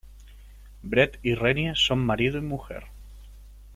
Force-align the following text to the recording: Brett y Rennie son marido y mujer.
Brett 0.81 1.19
y 1.21 1.35
Rennie 1.35 1.73
son 1.75 1.99
marido 2.03 2.39
y 2.39 2.41
mujer. 2.41 2.85